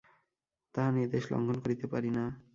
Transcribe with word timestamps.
তাঁহার 0.75 0.93
নির্দেশ 0.97 1.23
লঙ্ঘন 1.31 1.57
করিতে 1.63 1.85
পারি 1.93 2.09
না। 2.17 2.23